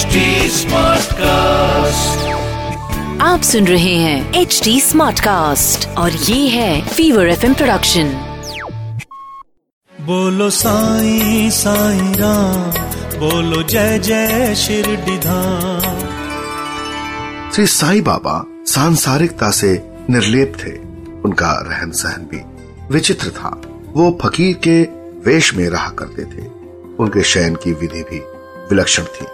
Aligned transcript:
HD 0.00 0.06
cast 1.12 2.28
आप 3.22 3.42
सुन 3.42 3.66
रहे 3.66 3.94
हैं 3.94 4.34
एच 4.34 4.60
डी 4.64 4.80
स्मार्ट 4.80 5.20
कास्ट 5.20 5.88
और 5.88 6.12
ये 6.12 6.48
है 6.48 6.88
फीवर 6.88 7.28
एफ़ 7.28 7.52
प्रोडक्शन 7.52 8.04
बोलो 10.00 10.50
साईं 10.50 11.50
साईं 11.50 12.14
राम 12.14 12.70
बोलो 13.18 13.62
जय 13.62 13.98
जय 13.98 14.54
शिरडीधाम 14.54 15.98
श्री 17.52 17.66
साई 17.66 18.00
बाबा 18.00 18.44
सांसारिकता 18.66 19.50
से 19.50 19.90
निर्लेप 20.10 20.52
थे 20.58 20.72
उनका 21.20 21.52
रहन 21.66 21.90
सहन 21.90 22.22
भी 22.22 22.40
विचित्र 22.94 23.30
था। 23.30 23.62
वो 23.92 24.18
फकीर 24.22 24.54
के 24.54 24.82
वेश 25.30 25.54
में 25.54 25.68
रहा 25.68 25.88
करते 25.88 26.24
थे। 26.24 26.46
उनके 26.98 27.22
शयन 27.22 27.54
की 27.54 27.72
विधि 27.72 28.02
भी 28.02 28.18
विलक्षण 28.70 29.02
थी। 29.02 29.26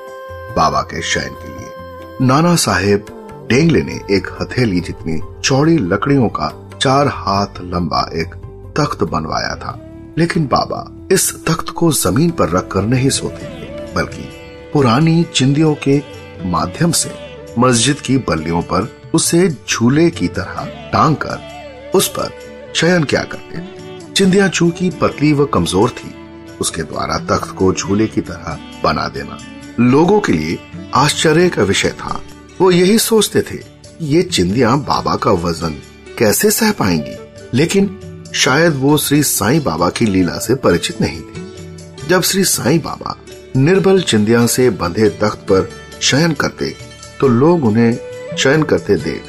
बाबा 0.56 0.80
के 0.83 1.02
शयन 1.02 1.34
के 1.34 1.48
लिए। 1.48 2.27
नाना 2.27 2.55
साहेब 2.56 3.06
डेंगले 3.51 3.83
ने 3.83 4.01
एक 4.10 4.28
हथेली 4.41 4.80
जितनी 4.80 5.20
चौड़ी 5.45 5.77
लकड़ियों 5.79 6.29
का 6.29 6.48
चार 6.80 7.09
हाथ 7.09 7.60
लंबा 7.65 8.01
एक 8.15 8.34
तख्त 8.79 9.02
बनवाया 9.05 9.55
था। 9.56 9.79
लेकिन 10.19 10.46
बाबा 10.46 11.09
इस 11.12 11.30
तख्त 11.45 11.69
को 11.69 11.91
ज़मीन 11.92 12.30
पर 12.30 12.48
रखकर 12.48 12.82
नहीं 12.84 13.10
सोते, 13.10 13.46
बल्कि 13.95 14.29
पुरानी 14.73 15.23
चिंदियों 15.34 15.74
के 15.88 16.01
माध्यम 16.45 16.91
से 16.93 17.10
मस्जिद 17.59 18.01
की 18.01 18.16
बल्लियों 18.18 18.62
पर 18.62 18.88
उसे 19.15 19.48
झूले 19.48 20.09
की 20.10 20.29
तरह 20.29 20.65
टांग 20.93 21.16
कर 21.16 21.91
उस 21.95 22.09
पर 22.09 22.30
शयन 22.74 23.04
क्या 23.04 23.23
करते 23.24 23.65
चिंदिया 24.12 24.48
चूँकि 24.48 24.91
पतली 25.01 25.32
व 25.32 25.45
कमज़ोर 25.45 25.91
थी, 25.91 26.15
उसके 26.60 26.82
द्वारा 26.82 27.18
तख्त 27.27 27.54
को 27.57 27.73
झूले 27.73 28.07
की 28.07 28.20
तरह 28.20 28.59
बना 28.84 29.07
देना। 29.09 29.38
लोगों 29.80 30.21
के 30.21 30.33
लिए 30.33 30.59
आश्चर्य 30.95 31.48
का 31.48 31.62
विषय 31.62 31.88
था। 31.88 32.23
वो 32.60 32.71
यही 32.71 32.99
सोचते 32.99 33.43
थे, 33.43 33.59
ये 34.02 34.23
चिंदिया 34.23 34.74
बाबा 34.77 35.16
का 35.16 35.30
वज़न 35.30 35.74
कैसे 36.19 36.51
सह 36.51 36.73
पाएँगी? 36.73 37.16
लेकिन 37.55 38.24
शायद 38.35 38.74
वो 38.74 38.97
श्री 38.99 39.23
साईं 39.23 39.63
बाबा 39.63 39.88
की 39.88 40.07
लीला 40.07 40.38
से 40.38 40.54
परिचित 40.54 41.01
नहीं 41.01 41.21
थे। 41.21 42.09
जब 42.09 42.23
श्री 42.23 42.45
साईं 42.45 42.80
बाबा 42.80 43.16
निर्बल 43.57 44.01
चिंदिया 44.01 44.47
से 44.47 44.71
बंधे 44.71 45.09
तख्त 45.09 45.38
पर 45.38 45.71
शयन 46.02 46.32
करते 46.32 46.74
तो 47.21 47.29
लोग 47.29 47.65
उन्हें 47.65 47.99
शयन 48.38 48.63
करते 48.63 48.97
देख 48.97 49.23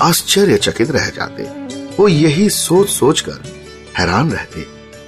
आश्चर्यचकित 0.00 0.90
रह 0.90 1.08
जाते। 1.08 1.42
वो 1.98 2.08
यही 2.08 2.48
सोच 2.50 2.88
सोच 2.88 3.20
कर 3.20 3.42
हैरान 3.98 4.30
रहते 4.30 4.60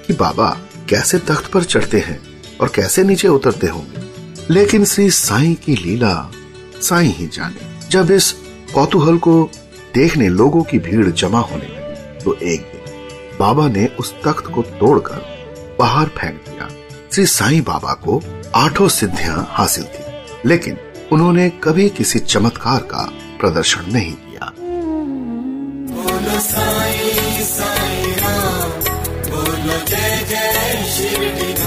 कि 0.07 0.13
बाबा 0.13 0.49
कैसे 0.89 1.17
तख्त 1.19 1.51
पर 1.51 1.63
चढ़ते 1.63 1.99
हैं 1.99 2.19
और 2.61 2.71
कैसे 2.75 3.03
नीचे 3.03 3.27
उतरते 3.27 3.67
होंगे। 3.67 3.96
लेकिन 4.51 4.85
श्री 4.85 5.09
साई 5.11 5.53
की 5.65 5.75
लीला 5.75 6.13
साई 6.81 7.07
ही 7.07 7.27
जाने। 7.27 7.89
जब 7.89 8.11
इस 8.11 8.31
कौतूहल 8.73 9.17
को 9.17 9.33
देखने 9.95 10.27
लोगों 10.29 10.61
की 10.63 10.79
भीड़ 10.79 11.09
जमा 11.11 11.39
होने 11.39 11.65
लगी 11.65 12.23
तो 12.23 12.33
एक 12.45 12.61
दिन 12.63 12.83
बाबा 13.39 13.67
ने 13.67 13.85
उस 13.99 14.13
तख्त 14.25 14.51
को 14.55 14.61
तोड़कर 14.79 15.21
बाहर 15.79 16.07
फेंक 16.17 16.35
दिया। 16.47 16.69
श्री 17.13 17.25
साईं 17.27 17.63
बाबा 17.63 17.93
को 18.05 18.21
आठों 18.55 18.87
सिद्धियाँ 18.89 19.47
हासिल 19.51 19.83
थी, 19.85 20.03
लेकिन 20.45 20.77
उन्होंने 21.11 21.49
कभी 21.63 21.89
किसी 21.89 22.19
चमत्कार 22.21 22.81
का 22.91 23.03
प्रदर्शन 23.39 23.91
नहीं 23.93 24.13
किया। 24.13 24.53
साईं 26.41 27.43
साईं 27.45 28.07
बोलो 29.29 29.77
शिरडीधाम 30.87 31.66